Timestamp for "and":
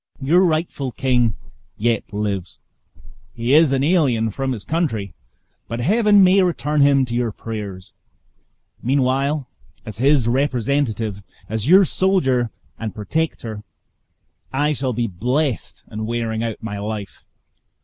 12.79-12.95